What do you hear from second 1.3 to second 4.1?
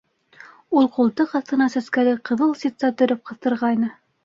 аҫтына сәскәле ҡыҙыл ситса төрөп ҡыҫтырғайны.